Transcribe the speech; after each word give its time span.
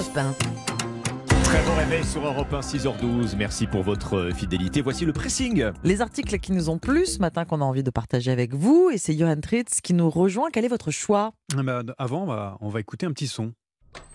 Europe 0.00 0.16
1. 0.16 0.34
Très 1.44 1.62
bon 1.62 1.76
réveil 1.76 2.02
sur 2.04 2.24
Europe 2.24 2.54
1, 2.54 2.60
6h12. 2.60 3.36
Merci 3.36 3.66
pour 3.66 3.82
votre 3.82 4.16
euh, 4.16 4.32
fidélité. 4.32 4.80
Voici 4.80 5.04
le 5.04 5.12
pressing. 5.12 5.72
Les 5.84 6.00
articles 6.00 6.38
qui 6.38 6.52
nous 6.52 6.70
ont 6.70 6.78
plu 6.78 7.04
ce 7.04 7.18
matin 7.18 7.44
qu'on 7.44 7.60
a 7.60 7.64
envie 7.64 7.82
de 7.82 7.90
partager 7.90 8.30
avec 8.30 8.54
vous. 8.54 8.88
Et 8.90 8.96
c'est 8.96 9.14
Johan 9.14 9.38
Tritz 9.42 9.82
qui 9.82 9.92
nous 9.92 10.08
rejoint. 10.08 10.48
Quel 10.50 10.64
est 10.64 10.68
votre 10.68 10.90
choix? 10.90 11.32
Ah 11.54 11.62
bah, 11.62 11.82
avant, 11.98 12.24
bah, 12.26 12.56
on 12.62 12.70
va 12.70 12.80
écouter 12.80 13.04
un 13.04 13.12
petit 13.12 13.26
son. 13.26 13.52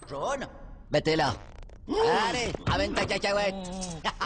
Jaune? 0.09 0.47
Bah 0.89 1.01
t'es 1.01 1.15
là. 1.15 1.35
Allez, 1.87 2.51
ramène 2.65 2.93
ta 2.93 3.05
cacahuète. 3.05 3.53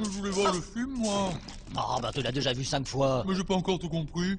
Je 0.02 0.18
voulais 0.18 0.32
voir 0.32 0.54
le 0.54 0.62
film, 0.62 0.92
moi. 0.96 1.30
Oh 1.78 2.00
bah 2.02 2.12
tu 2.14 2.22
l'as 2.22 2.32
déjà 2.32 2.52
vu 2.54 2.64
cinq 2.64 2.88
fois. 2.88 3.24
Mais 3.28 3.36
j'ai 3.36 3.44
pas 3.44 3.54
encore 3.56 3.80
tout 3.80 3.90
compris. 3.90 4.38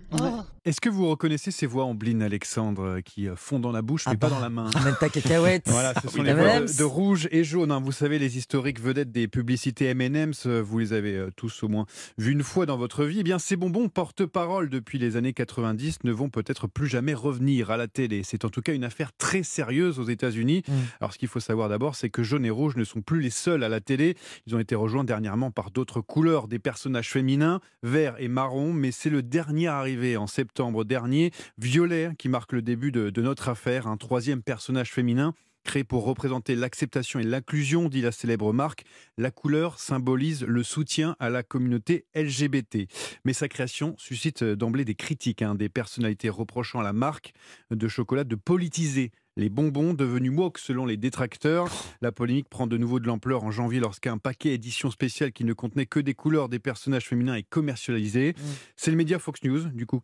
Est-ce 0.64 0.80
que 0.80 0.88
vous 0.90 1.08
reconnaissez 1.08 1.50
ces 1.50 1.66
voix 1.66 1.84
en 1.84 1.94
bline, 1.94 2.20
Alexandre, 2.22 3.00
qui 3.00 3.28
euh, 3.28 3.34
font 3.36 3.58
dans 3.58 3.72
la 3.72 3.80
bouche 3.82 4.04
mais 4.06 4.12
Ah 4.14 4.16
pas 4.16 4.28
bah. 4.28 4.34
dans 4.36 4.40
la 4.40 4.50
main? 4.50 4.68
Amène 4.74 4.94
ta 5.00 5.08
cacahuète. 5.08 5.62
Voilà, 5.68 5.94
ce 6.02 6.08
sont 6.08 6.18
Oui, 6.18 6.24
les 6.26 6.34
voix 6.34 6.60
de, 6.60 6.76
de 6.76 6.84
rouge 6.84 7.28
et 7.30 7.44
jaune. 7.44 7.72
hein. 7.72 7.80
Vous 7.82 7.92
savez, 7.92 8.18
les 8.18 8.36
historiques 8.36 8.78
vedettes 8.80 9.10
des 9.10 9.26
publicités 9.26 9.86
M&M's, 9.86 10.46
euh, 10.46 10.60
vous 10.60 10.78
les 10.78 10.92
avez 10.92 11.14
euh, 11.16 11.30
tous 11.34 11.62
au 11.62 11.68
moins 11.68 11.86
vus 12.18 12.32
une 12.32 12.42
fois 12.42 12.66
dans 12.66 12.76
votre 12.76 13.04
vie. 13.04 13.20
Eh 13.20 13.22
bien, 13.22 13.38
ces 13.38 13.56
bonbons 13.56 13.88
porte-parole 13.88 14.68
depuis 14.68 14.98
les 14.98 15.16
années 15.16 15.32
90 15.32 15.98
ne 16.04 16.12
vont 16.12 16.28
peut-être 16.28 16.66
plus 16.66 16.88
jamais 16.88 17.14
revenir 17.14 17.70
à 17.70 17.76
la 17.78 17.88
télé. 17.88 18.22
C'est 18.22 18.44
en 18.44 18.50
tout 18.50 18.60
cas 18.60 18.74
une 18.74 18.84
affaire 18.84 19.12
très 19.16 19.42
sérieuse 19.42 19.98
aux 19.98 20.04
États-Unis. 20.08 20.62
Mm. 20.68 20.72
Alors, 21.00 21.12
ce 21.14 21.18
qu'il 21.18 21.28
faut 21.28 21.40
savoir 21.40 21.68
d'abord, 21.70 21.94
c'est 21.94 22.10
que 22.10 22.22
jaune 22.22 22.44
et 22.44 22.50
rouge 22.50 22.76
ne 22.76 22.84
sont 22.84 23.00
plus 23.00 23.20
les 23.22 23.30
seuls 23.30 23.64
à 23.64 23.68
la 23.70 23.80
télé. 23.80 24.14
Ils 24.46 24.54
ont 24.54 24.58
été 24.58 24.74
rejoints 24.74 25.04
dernièrement 25.04 25.50
par 25.50 25.70
d'autres 25.70 26.00
couleurs, 26.02 26.48
des 26.48 26.58
personnages 26.58 27.08
féminins, 27.20 27.60
vert 27.82 28.16
et 28.18 28.28
marron, 28.28 28.72
mais 28.72 28.92
c'est 28.92 29.10
le 29.10 29.22
dernier 29.22 29.66
arrivé 29.66 30.16
en 30.16 30.26
septembre 30.26 30.84
dernier, 30.84 31.32
violet, 31.58 32.12
qui 32.18 32.30
marque 32.30 32.54
le 32.54 32.62
début 32.62 32.92
de, 32.92 33.10
de 33.10 33.20
notre 33.20 33.50
affaire, 33.50 33.86
un 33.86 33.98
troisième 33.98 34.42
personnage 34.42 34.90
féminin 34.90 35.34
créé 35.64 35.84
pour 35.84 36.04
représenter 36.04 36.54
l'acceptation 36.54 37.20
et 37.20 37.22
l'inclusion, 37.22 37.90
dit 37.90 38.00
la 38.00 38.12
célèbre 38.12 38.54
marque. 38.54 38.84
La 39.18 39.30
couleur 39.30 39.78
symbolise 39.78 40.42
le 40.44 40.62
soutien 40.62 41.14
à 41.18 41.28
la 41.28 41.42
communauté 41.42 42.06
LGBT. 42.14 42.88
Mais 43.26 43.34
sa 43.34 43.46
création 43.46 43.94
suscite 43.98 44.42
d'emblée 44.42 44.86
des 44.86 44.94
critiques, 44.94 45.42
hein, 45.42 45.54
des 45.54 45.68
personnalités 45.68 46.30
reprochant 46.30 46.80
à 46.80 46.82
la 46.82 46.94
marque 46.94 47.34
de 47.70 47.88
chocolat 47.88 48.24
de 48.24 48.36
politiser 48.36 49.12
les 49.40 49.48
bonbons 49.48 49.94
devenus 49.94 50.32
woke 50.36 50.58
selon 50.58 50.84
les 50.84 50.98
détracteurs. 50.98 51.68
La 52.02 52.12
polémique 52.12 52.50
prend 52.50 52.66
de 52.66 52.76
nouveau 52.76 53.00
de 53.00 53.06
l'ampleur 53.06 53.42
en 53.42 53.50
janvier 53.50 53.80
lorsqu'un 53.80 54.18
paquet 54.18 54.52
édition 54.52 54.90
spéciale 54.90 55.32
qui 55.32 55.44
ne 55.44 55.54
contenait 55.54 55.86
que 55.86 55.98
des 55.98 56.12
couleurs 56.12 56.50
des 56.50 56.58
personnages 56.58 57.06
féminins 57.06 57.36
est 57.36 57.48
commercialisé. 57.48 58.34
C'est 58.76 58.90
le 58.90 58.98
média 58.98 59.18
Fox 59.18 59.42
News, 59.42 59.70
du 59.70 59.86
coup, 59.86 60.02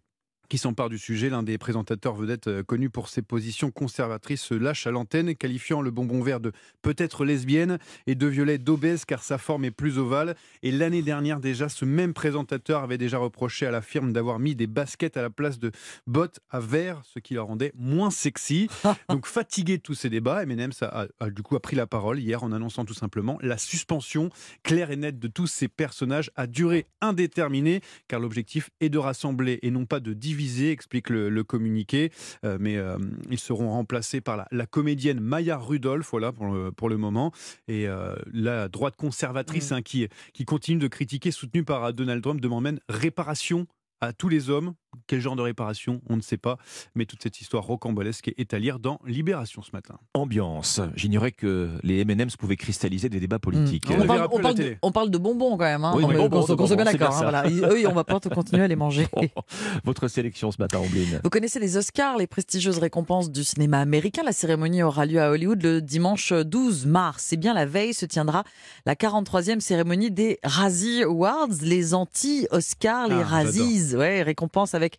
qui 0.49 0.59
s'empare 0.59 0.89
du 0.89 0.99
sujet. 0.99 1.29
L'un 1.31 1.43
des 1.43 1.59
présentateurs 1.59 2.15
vedettes 2.15 2.47
euh, 2.49 2.63
connu 2.63 2.91
pour 2.91 3.09
ses 3.09 3.23
positions 3.23 3.71
conservatrices 3.71 4.43
se 4.43 4.55
lâche 4.55 4.87
à 4.87 4.91
l'antenne, 4.91 5.35
qualifiant 5.35 5.81
le 5.81 5.91
bonbon 5.91 6.21
vert 6.23 6.41
de 6.41 6.53
peut-être 6.83 7.25
lesbienne 7.25 7.79
et 8.07 8.15
de 8.15 8.27
violet 8.27 8.59
d'obèse 8.59 9.05
car 9.05 9.23
sa 9.23 9.39
forme 9.39 9.65
est 9.65 9.71
plus 9.71 9.99
ovale. 9.99 10.37
Et 10.63 10.71
l'année 10.71 11.03
dernière 11.03 11.41
déjà, 11.41 11.69
ce 11.69 11.85
même 11.85 12.15
présentateur 12.15 12.83
avait 12.83 12.99
déjà 12.99 13.19
reproché 13.19 13.67
à 13.67 13.71
la 13.71 13.83
firme 13.83 14.13
d'avoir 14.13 14.39
mis 14.39 14.55
des 14.55 14.67
baskets 14.67 15.17
à 15.17 15.23
la 15.23 15.31
place 15.31 15.59
de 15.59 15.73
bottes 16.07 16.41
à 16.51 16.61
verre, 16.61 17.03
ce 17.05 17.19
qui 17.19 17.35
la 17.35 17.43
rendait 17.43 17.73
moins 17.77 18.11
sexy. 18.11 18.69
Donc 19.09 19.27
fatigué 19.27 19.79
de 19.79 19.83
tous 19.83 19.95
ces 19.95 20.11
débats, 20.11 20.43
M&M's 20.43 20.83
a, 20.83 20.87
a- 20.87 21.07
a 21.21 21.31
du 21.31 21.43
coup 21.43 21.57
a 21.57 21.61
pris 21.61 21.77
la 21.77 21.87
parole 21.87 22.19
hier 22.21 22.43
en 22.45 22.53
annonçant 22.53 22.85
tout 22.85 22.95
simplement 22.95 23.39
la 23.43 23.59
suspension 23.59 24.31
claire 24.63 24.91
et 24.91 24.97
nette 24.97 25.19
de 25.19 25.29
tous 25.29 25.47
ces 25.47 25.69
personnages 25.69 26.31
à 26.37 26.47
durée 26.47 26.87
indéterminée, 27.01 27.81
car 28.09 28.21
l'objectif 28.21 28.71
est 28.81 28.89
de 28.89 28.99
rassembler 28.99 29.59
et 29.63 29.71
non 29.71 29.87
pas 29.87 30.01
de 30.01 30.13
diviser, 30.13 30.36
explique 30.71 31.11
le, 31.11 31.29
le 31.29 31.45
communiqué. 31.45 32.11
Euh, 32.45 32.59
mais 32.61 32.77
euh, 32.77 32.97
ils 33.31 33.39
seront 33.39 33.71
remplacés 33.71 34.21
par 34.21 34.37
la, 34.37 34.49
la 34.51 34.67
comédienne 34.67 35.21
Maya 35.21 35.57
Rudolph, 35.57 36.09
voilà 36.11 36.33
pour 36.33 36.47
le, 36.47 36.73
pour 36.73 36.89
le 36.89 36.97
moment, 36.97 37.33
et 37.69 37.89
euh, 37.89 38.15
la 38.33 38.69
droite 38.69 38.97
conservatrice 38.97 39.73
hein, 39.73 39.83
qui, 39.83 40.09
qui 40.33 40.45
continue 40.45 40.79
de 40.79 40.89
critiquer, 40.89 41.31
soutenue 41.31 41.65
par 41.65 41.93
Donald 41.93 42.23
Trump, 42.23 42.41
demande 42.41 42.65
même 42.65 42.81
réparation 42.89 43.67
à 44.01 44.13
tous 44.13 44.29
les 44.29 44.51
hommes. 44.51 44.75
Quel 45.07 45.21
genre 45.21 45.37
de 45.37 45.43
réparation 45.43 46.01
On 46.09 46.17
ne 46.17 46.23
sait 46.23 46.37
pas. 46.37 46.59
Mais 46.95 47.05
toute 47.07 47.23
cette 47.23 47.41
histoire 47.41 47.65
rocambolesque 47.65 48.33
est 48.37 48.55
à 48.55 48.59
lire 48.59 48.79
dans 48.79 49.01
Libération 49.07 49.63
ce 49.63 49.71
matin. 49.73 49.99
Ambiance. 50.15 50.81
J'ignorais 50.95 51.33
que 51.33 51.71
les 51.83 52.01
M&M's 52.01 52.37
pouvaient 52.37 52.57
cristalliser 52.57 53.09
des 53.09 53.21
débats 53.21 53.39
politiques. 53.39 53.85
On 53.91 53.95
On 53.95 53.99
le 54.01 54.07
parle, 54.07 54.29
on 54.33 54.39
de, 54.39 54.53
télé. 54.57 54.79
on 54.83 54.93
parle 54.93 55.11
de 55.11 55.19
bonbons 55.19 55.53
quand 55.57 55.65
même. 55.65 55.85
Hein. 55.85 55.93
Oui, 55.97 56.05
On- 56.05 56.09
bonbons, 56.13 56.43
se- 56.43 56.47
bien 56.55 56.57
bonbons, 56.67 56.85
d'accord. 56.85 57.15
hein, 57.17 57.23
voilà. 57.23 57.49
Eux, 57.49 57.87
on 57.89 57.93
va 57.93 58.05
pas 58.05 58.21
continuer 58.21 58.63
à 58.63 58.69
les 58.69 58.77
manger. 58.77 59.07
Votre 59.85 60.09
sélection 60.09 60.51
ce 60.51 60.61
matin, 60.61 60.79
Ambline. 60.79 61.21
Vous 61.25 61.31
connaissez 61.31 61.59
les 61.59 61.77
Oscars, 61.77 62.17
les 62.19 62.27
prestigieuses 62.27 62.79
récompenses 62.79 63.31
du 63.31 63.45
cinéma 63.45 63.81
américain. 63.81 64.23
La 64.25 64.33
cérémonie 64.33 64.83
aura 64.83 65.07
lieu 65.07 65.21
à 65.21 65.31
Hollywood 65.31 65.63
le 65.63 65.81
dimanche 65.83 66.33
12 66.33 66.87
mars. 66.87 67.25
C'est 67.29 67.37
bien 67.37 67.55
la 67.55 67.67
veille 67.67 67.95
se 67.95 68.07
tiendra 68.07 68.45
la 68.85 68.95
43e 68.95 69.61
cérémonie 69.61 70.11
des 70.11 70.39
Razzie 70.45 71.03
Awards, 71.03 71.49
les 71.63 71.95
anti-Oscars, 71.95 73.09
les 73.09 73.15
Ah, 73.15 73.25
Razzies. 73.25 73.95
Ouais, 73.97 74.23
récompense 74.23 74.75
avec 74.75 74.86
avec 74.87 74.99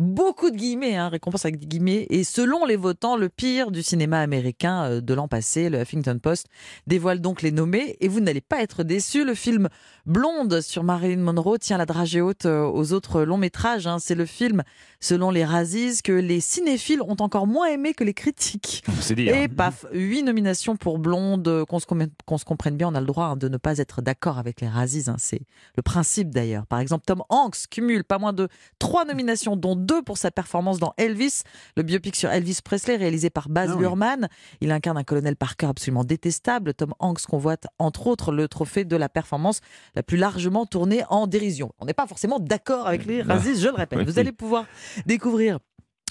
beaucoup 0.00 0.50
de 0.50 0.56
guillemets, 0.56 0.96
hein, 0.96 1.08
récompense 1.10 1.44
avec 1.44 1.58
des 1.60 1.66
guillemets. 1.66 2.06
Et 2.10 2.24
selon 2.24 2.64
les 2.64 2.76
votants, 2.76 3.16
le 3.16 3.28
pire 3.28 3.70
du 3.70 3.82
cinéma 3.82 4.20
américain 4.20 4.84
euh, 4.84 5.00
de 5.00 5.14
l'an 5.14 5.28
passé, 5.28 5.68
le 5.68 5.80
Huffington 5.80 6.18
Post 6.20 6.46
dévoile 6.86 7.20
donc 7.20 7.42
les 7.42 7.52
nommés. 7.52 7.96
Et 8.00 8.08
vous 8.08 8.20
n'allez 8.20 8.40
pas 8.40 8.62
être 8.62 8.82
déçus. 8.82 9.24
Le 9.24 9.34
film 9.34 9.68
Blonde 10.06 10.60
sur 10.62 10.82
Marilyn 10.84 11.20
Monroe 11.20 11.58
tient 11.58 11.76
la 11.76 11.84
dragée 11.86 12.20
haute 12.22 12.46
euh, 12.46 12.64
aux 12.64 12.92
autres 12.94 13.22
longs 13.22 13.36
métrages. 13.36 13.86
hein. 13.86 13.98
C'est 14.00 14.14
le 14.14 14.24
film, 14.26 14.62
selon 15.00 15.30
les 15.30 15.44
Razzies, 15.44 16.00
que 16.02 16.12
les 16.12 16.40
cinéphiles 16.40 17.02
ont 17.02 17.16
encore 17.20 17.46
moins 17.46 17.66
aimé 17.66 17.92
que 17.92 18.02
les 18.04 18.14
critiques. 18.14 18.82
C'est 19.00 19.14
dire. 19.14 19.36
Et 19.36 19.48
paf, 19.48 19.84
huit 19.92 20.22
nominations 20.22 20.76
pour 20.76 20.98
Blonde. 20.98 21.46
euh, 21.46 21.64
Qu'on 21.66 21.78
se, 21.78 21.86
comprenne- 21.86 22.10
qu'on 22.24 22.38
se 22.38 22.44
comprenne 22.46 22.76
bien, 22.76 22.88
on 22.88 22.94
a 22.94 23.00
le 23.00 23.06
droit 23.06 23.26
hein, 23.26 23.36
de 23.36 23.48
ne 23.48 23.58
pas 23.58 23.76
être 23.78 24.00
d'accord 24.00 24.38
avec 24.38 24.62
les 24.62 24.68
Razzies. 24.68 25.04
hein. 25.10 25.16
C'est 25.18 25.42
le 25.76 25.82
principe 25.82 26.30
d'ailleurs. 26.30 26.66
Par 26.66 26.78
exemple, 26.80 27.04
Tom 27.06 27.22
Hanks 27.28 27.66
cumule 27.70 28.04
pas 28.04 28.18
moins 28.18 28.32
de 28.32 28.48
trois 28.78 29.04
nominations, 29.04 29.56
dont 29.56 29.76
deux 29.76 29.89
pour 30.04 30.18
sa 30.18 30.30
performance 30.30 30.78
dans 30.78 30.94
Elvis, 30.96 31.42
le 31.76 31.82
biopic 31.82 32.16
sur 32.16 32.30
Elvis 32.30 32.60
Presley 32.64 32.96
réalisé 32.96 33.30
par 33.30 33.48
Baz 33.48 33.70
Ah 33.72 33.76
oui. 33.76 33.82
Luhrmann. 33.82 34.28
Il 34.60 34.70
incarne 34.72 34.96
un 34.96 35.04
colonel 35.04 35.36
Parker 35.36 35.66
absolument 35.66 36.04
détestable. 36.04 36.74
Tom 36.74 36.94
Hanks 36.98 37.22
convoite 37.26 37.66
entre 37.78 38.06
autres 38.06 38.32
le 38.32 38.48
trophée 38.48 38.84
de 38.84 38.96
la 38.96 39.08
performance 39.08 39.60
la 39.94 40.02
plus 40.02 40.16
largement 40.16 40.66
tournée 40.66 41.02
en 41.10 41.26
dérision. 41.26 41.72
On 41.78 41.84
n'est 41.86 41.94
pas 41.94 42.06
forcément 42.06 42.38
d'accord 42.38 42.86
avec 42.86 43.04
les 43.06 43.22
Razzies, 43.22 43.60
je 43.60 43.68
le 43.68 43.74
répète. 43.74 44.00
Vous 44.00 44.18
allez 44.18 44.32
pouvoir 44.32 44.66
découvrir 45.06 45.58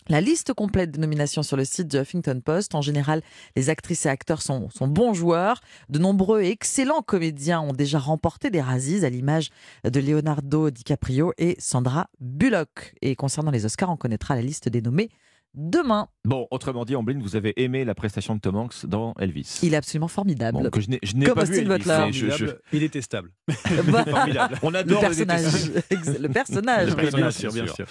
la 0.10 0.22
liste 0.22 0.54
complète 0.54 0.92
des 0.92 1.00
nominations 1.00 1.44
sur 1.44 1.56
le 1.56 1.66
site 1.66 1.88
du 1.88 1.98
Huffington 1.98 2.42
Post. 2.44 2.76
En 2.76 2.82
général, 2.82 3.22
les 3.56 3.70
actrices 3.70 4.06
et 4.06 4.10
acteurs 4.10 4.42
sont, 4.42 4.70
sont 4.70 4.88
bons 4.88 5.14
joueurs. 5.14 5.62
De 5.90 6.00
nombreux 6.00 6.42
et 6.42 6.50
excellents 6.50 7.02
comédiens 7.02 7.62
ont 7.62 7.74
déjà 7.74 8.00
remporté 8.00 8.50
des 8.50 8.62
Razzies, 8.62 9.06
à 9.06 9.10
l'image 9.10 9.50
de 9.84 10.00
Leonardo 10.00 10.70
DiCaprio 10.72 11.32
et 11.38 11.56
Sandra 11.60 12.08
Bullock. 12.20 12.94
Et 13.02 13.16
concernant 13.16 13.52
les 13.52 13.66
Oscars, 13.66 13.90
on 13.92 13.98
connaîtra 13.98 14.36
la 14.36 14.42
liste 14.42 14.68
des 14.68 14.82
nommés 14.82 15.10
demain. 15.56 16.08
Bon, 16.26 16.48
autrement 16.52 16.86
dit, 16.86 16.96
Ambline, 16.96 17.22
vous 17.24 17.36
avez 17.36 17.60
aimé 17.62 17.84
la 17.86 17.96
prestation 17.96 18.36
de 18.36 18.40
Tom 18.40 18.56
Hanks 18.56 18.86
dans 18.86 19.14
Elvis. 19.20 19.60
Il 19.64 19.74
est 19.74 19.78
absolument 19.78 20.08
formidable. 20.08 20.62
Bon, 20.62 20.70
que 20.70 20.80
je 20.80 20.90
n'ai, 20.90 21.00
je 21.02 21.16
n'ai 21.16 21.26
Comme 21.26 21.36
pas 21.36 21.44
vu 21.46 21.58
Elvis, 21.58 21.68
mais 21.70 21.80
je- 22.14 22.28
je- 22.28 22.32
Formidable 22.36 22.60
et 22.74 22.80
détestable. 22.80 23.32
Bah, 23.92 24.06
Formidable. 24.06 24.60
On 24.62 24.74
adore 24.76 25.02
le 25.02 25.08
personnage. 25.08 25.72
le 26.20 26.28
personnage. 26.30 26.88
Le 26.90 26.96
oui. 26.96 27.02
personnage. 27.02 27.22
bien 27.22 27.32
sûr, 27.32 27.52
bien 27.54 27.68
sûr. 27.68 27.86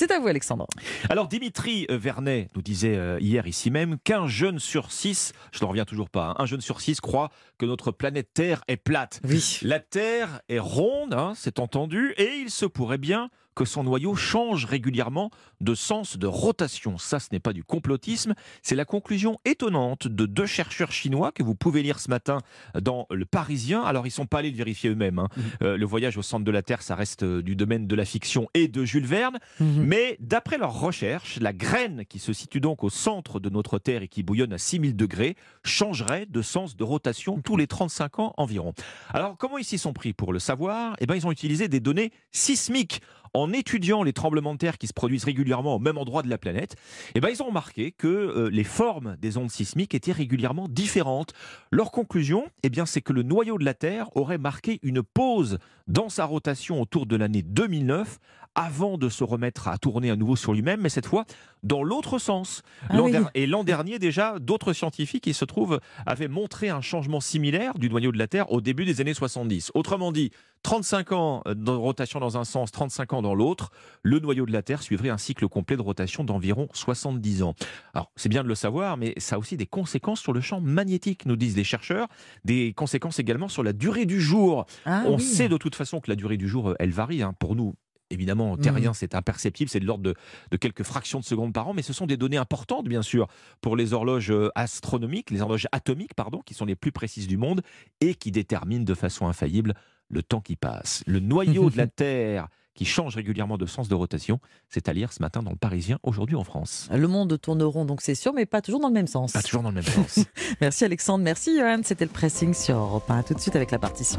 C'est 0.00 0.12
à 0.12 0.18
vous, 0.18 0.28
Alexandre. 0.28 0.66
Alors 1.10 1.28
Dimitri 1.28 1.86
Vernet 1.90 2.48
nous 2.56 2.62
disait 2.62 2.96
euh, 2.96 3.18
hier 3.20 3.46
ici 3.46 3.70
même 3.70 3.98
qu'un 4.02 4.26
jeune 4.28 4.58
sur 4.58 4.92
six, 4.92 5.34
je 5.52 5.62
n'en 5.62 5.68
reviens 5.68 5.84
toujours 5.84 6.08
pas, 6.08 6.28
hein, 6.28 6.34
un 6.38 6.46
jeune 6.46 6.62
sur 6.62 6.80
six 6.80 7.02
croit 7.02 7.28
que 7.58 7.66
notre 7.66 7.90
planète 7.90 8.30
Terre 8.32 8.64
est 8.66 8.78
plate. 8.78 9.20
Oui. 9.28 9.58
La 9.60 9.78
Terre 9.78 10.40
est 10.48 10.58
ronde, 10.58 11.12
hein, 11.12 11.34
c'est 11.36 11.58
entendu, 11.58 12.14
et 12.16 12.30
il 12.38 12.48
se 12.48 12.64
pourrait 12.64 12.96
bien 12.96 13.28
que 13.60 13.66
son 13.66 13.84
noyau 13.84 14.14
change 14.14 14.64
régulièrement 14.64 15.30
de 15.60 15.74
sens 15.74 16.16
de 16.16 16.26
rotation. 16.26 16.96
Ça, 16.96 17.20
ce 17.20 17.28
n'est 17.30 17.40
pas 17.40 17.52
du 17.52 17.62
complotisme, 17.62 18.32
c'est 18.62 18.74
la 18.74 18.86
conclusion 18.86 19.38
étonnante 19.44 20.08
de 20.08 20.24
deux 20.24 20.46
chercheurs 20.46 20.92
chinois 20.92 21.30
que 21.30 21.42
vous 21.42 21.54
pouvez 21.54 21.82
lire 21.82 21.98
ce 21.98 22.08
matin 22.08 22.38
dans 22.80 23.06
Le 23.10 23.26
Parisien. 23.26 23.82
Alors, 23.82 24.06
ils 24.06 24.10
sont 24.10 24.24
pas 24.24 24.38
allés 24.38 24.50
le 24.50 24.56
vérifier 24.56 24.88
eux-mêmes. 24.88 25.18
hein. 25.18 25.28
Euh, 25.60 25.76
le 25.76 25.84
voyage 25.84 26.16
au 26.16 26.22
centre 26.22 26.42
de 26.46 26.50
la 26.50 26.62
Terre, 26.62 26.80
ça 26.80 26.94
reste 26.94 27.22
euh, 27.22 27.42
du 27.42 27.54
domaine 27.54 27.86
de 27.86 27.94
la 27.94 28.06
fiction 28.06 28.48
et 28.54 28.66
de 28.66 28.86
Jules 28.86 29.04
Verne. 29.04 29.38
Mhm. 29.60 29.84
Mais 29.84 30.16
d'après 30.20 30.56
leurs 30.56 30.80
recherches, 30.80 31.38
la 31.38 31.52
graine 31.52 32.06
qui 32.08 32.18
se 32.18 32.32
situe 32.32 32.60
donc 32.62 32.82
au 32.82 32.88
centre 32.88 33.40
de 33.40 33.50
notre 33.50 33.78
Terre 33.78 34.00
et 34.02 34.08
qui 34.08 34.22
bouillonne 34.22 34.54
à 34.54 34.58
6000 34.58 34.96
degrés 34.96 35.36
changerait 35.64 36.24
de 36.24 36.40
sens 36.40 36.78
de 36.78 36.82
rotation 36.84 37.42
tous 37.42 37.58
les 37.58 37.66
35 37.66 38.20
ans 38.20 38.34
environ. 38.38 38.72
Alors 39.10 39.36
comment 39.36 39.58
ils 39.58 39.64
s'y 39.64 39.76
sont 39.76 39.92
pris? 39.92 40.14
Pour 40.14 40.32
le 40.32 40.38
savoir 40.38 40.96
Eh 41.00 41.04
ben, 41.04 41.14
Ils 41.14 41.26
ont 41.26 41.32
utilisé 41.32 41.68
des 41.68 41.80
données 41.80 42.10
sismiques. 42.32 43.02
En 43.32 43.52
étudiant 43.52 44.02
les 44.02 44.12
tremblements 44.12 44.54
de 44.54 44.58
terre 44.58 44.78
qui 44.78 44.86
se 44.86 44.92
produisent 44.92 45.24
régulièrement 45.24 45.76
au 45.76 45.78
même 45.78 45.98
endroit 45.98 46.22
de 46.22 46.28
la 46.28 46.38
planète, 46.38 46.76
eh 47.14 47.20
ben, 47.20 47.28
ils 47.28 47.42
ont 47.42 47.46
remarqué 47.46 47.92
que 47.92 48.08
euh, 48.08 48.50
les 48.50 48.64
formes 48.64 49.16
des 49.20 49.36
ondes 49.36 49.50
sismiques 49.50 49.94
étaient 49.94 50.12
régulièrement 50.12 50.68
différentes. 50.68 51.32
Leur 51.70 51.92
conclusion, 51.92 52.48
eh 52.62 52.70
bien, 52.70 52.86
c'est 52.86 53.02
que 53.02 53.12
le 53.12 53.22
noyau 53.22 53.58
de 53.58 53.64
la 53.64 53.74
Terre 53.74 54.08
aurait 54.16 54.38
marqué 54.38 54.80
une 54.82 55.02
pause 55.02 55.58
dans 55.86 56.08
sa 56.08 56.24
rotation 56.24 56.80
autour 56.80 57.06
de 57.06 57.16
l'année 57.16 57.42
2009 57.42 58.18
avant 58.54 58.98
de 58.98 59.08
se 59.08 59.22
remettre 59.24 59.68
à 59.68 59.78
tourner 59.78 60.10
à 60.10 60.16
nouveau 60.16 60.36
sur 60.36 60.52
lui-même, 60.52 60.80
mais 60.80 60.88
cette 60.88 61.06
fois 61.06 61.24
dans 61.62 61.82
l'autre 61.82 62.18
sens. 62.18 62.62
Ah 62.88 63.00
oui. 63.02 63.12
Et 63.34 63.46
l'an 63.46 63.64
dernier 63.64 63.98
déjà, 63.98 64.38
d'autres 64.38 64.72
scientifiques, 64.72 65.26
il 65.26 65.34
se 65.34 65.44
trouve, 65.44 65.78
avaient 66.06 66.28
montré 66.28 66.68
un 66.70 66.80
changement 66.80 67.20
similaire 67.20 67.74
du 67.78 67.90
noyau 67.90 68.12
de 68.12 68.18
la 68.18 68.26
Terre 68.28 68.50
au 68.50 68.60
début 68.60 68.84
des 68.84 69.00
années 69.00 69.14
70. 69.14 69.70
Autrement 69.74 70.10
dit, 70.10 70.30
35 70.62 71.12
ans 71.12 71.42
de 71.46 71.70
rotation 71.70 72.18
dans 72.20 72.36
un 72.38 72.44
sens, 72.44 72.70
35 72.72 73.12
ans 73.14 73.22
dans 73.22 73.34
l'autre, 73.34 73.70
le 74.02 74.18
noyau 74.20 74.46
de 74.46 74.52
la 74.52 74.62
Terre 74.62 74.82
suivrait 74.82 75.08
un 75.10 75.18
cycle 75.18 75.46
complet 75.48 75.76
de 75.76 75.82
rotation 75.82 76.24
d'environ 76.24 76.68
70 76.72 77.42
ans. 77.42 77.54
Alors, 77.94 78.10
c'est 78.16 78.28
bien 78.28 78.42
de 78.42 78.48
le 78.48 78.54
savoir, 78.54 78.96
mais 78.96 79.14
ça 79.18 79.36
a 79.36 79.38
aussi 79.38 79.56
des 79.56 79.66
conséquences 79.66 80.20
sur 80.20 80.32
le 80.32 80.40
champ 80.40 80.60
magnétique, 80.60 81.24
nous 81.26 81.36
disent 81.36 81.56
les 81.56 81.64
chercheurs, 81.64 82.08
des 82.44 82.72
conséquences 82.74 83.18
également 83.18 83.48
sur 83.48 83.62
la 83.62 83.72
durée 83.72 84.06
du 84.06 84.20
jour. 84.20 84.66
Ah 84.86 85.04
On 85.06 85.16
oui. 85.16 85.22
sait 85.22 85.48
de 85.48 85.56
toute 85.56 85.74
façon 85.74 86.00
que 86.00 86.10
la 86.10 86.16
durée 86.16 86.36
du 86.36 86.48
jour, 86.48 86.70
euh, 86.70 86.74
elle 86.78 86.90
varie. 86.90 87.22
hein. 87.22 87.34
Pour 87.38 87.54
nous, 87.56 87.74
évidemment, 88.10 88.56
terriens, 88.56 88.92
c'est 88.92 89.14
imperceptible, 89.14 89.70
c'est 89.70 89.80
de 89.80 89.86
l'ordre 89.86 90.04
de, 90.04 90.14
de 90.50 90.56
quelques 90.56 90.82
fractions 90.82 91.20
de 91.20 91.24
secondes 91.24 91.52
par 91.52 91.68
an, 91.68 91.74
mais 91.74 91.82
ce 91.82 91.92
sont 91.92 92.06
des 92.06 92.16
données 92.16 92.36
importantes, 92.36 92.88
bien 92.88 93.02
sûr, 93.02 93.28
pour 93.60 93.76
les 93.76 93.92
horloges 93.92 94.30
euh, 94.30 94.50
astronomiques, 94.54 95.30
les 95.30 95.40
horloges 95.40 95.68
atomiques, 95.72 96.14
pardon, 96.14 96.40
qui 96.44 96.54
sont 96.54 96.64
les 96.64 96.76
plus 96.76 96.92
précises 96.92 97.26
du 97.26 97.36
monde 97.36 97.62
et 98.00 98.14
qui 98.14 98.30
déterminent 98.30 98.84
de 98.84 98.94
façon 98.94 99.26
infaillible 99.26 99.74
le 100.08 100.22
temps 100.22 100.40
qui 100.40 100.56
passe. 100.56 101.02
Le 101.06 101.20
noyau 101.20 101.70
de 101.70 101.76
la 101.76 101.86
Terre 101.86 102.48
qui 102.74 102.84
change 102.84 103.14
régulièrement 103.14 103.58
de 103.58 103.66
sens 103.66 103.88
de 103.88 103.94
rotation, 103.94 104.40
c'est 104.68 104.88
à 104.88 104.94
lire 104.94 105.12
ce 105.12 105.20
matin 105.20 105.42
dans 105.42 105.50
le 105.50 105.56
Parisien, 105.56 105.98
aujourd'hui 106.02 106.36
en 106.36 106.44
France. 106.44 106.88
Le 106.90 107.08
monde 107.08 107.38
tourne 107.38 107.62
rond, 107.62 107.84
donc 107.84 108.00
c'est 108.00 108.14
sûr, 108.14 108.32
mais 108.32 108.46
pas 108.46 108.62
toujours 108.62 108.80
dans 108.80 108.88
le 108.88 108.94
même 108.94 109.06
sens. 109.06 109.32
Pas 109.32 109.42
toujours 109.42 109.62
dans 109.62 109.68
le 109.68 109.74
même 109.74 109.84
sens. 109.84 110.20
Merci 110.62 110.84
Alexandre, 110.84 111.22
merci 111.22 111.58
Johan. 111.58 111.80
C'était 111.84 112.06
le 112.06 112.10
pressing 112.10 112.54
sur 112.54 112.76
Europe 112.76 113.10
1. 113.10 113.18
À 113.18 113.22
tout 113.22 113.34
de 113.34 113.40
suite 113.40 113.54
avec 113.54 113.70
la 113.70 113.78
partition. 113.78 114.18